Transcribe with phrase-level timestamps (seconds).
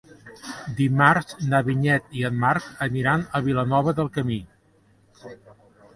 [0.79, 4.43] Dimarts na Vinyet i en Marc aniran a Vilanova del Camí.